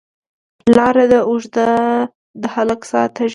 لار 0.75 0.95
ده 1.11 1.19
اوږده، 1.29 1.69
د 2.41 2.43
هلک 2.55 2.81
ساه 2.89 3.07
تږې 3.15 3.27
ده 3.27 3.29